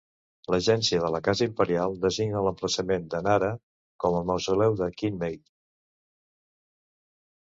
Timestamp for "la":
1.15-1.19